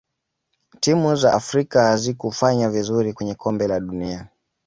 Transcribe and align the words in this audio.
timu 0.79 1.15
za 1.15 1.33
afrika 1.33 1.83
hazikufanya 1.83 2.69
vizuri 2.69 3.13
kwenye 3.13 3.35
kombe 3.35 3.67
la 3.67 3.79
dunia 3.79 4.27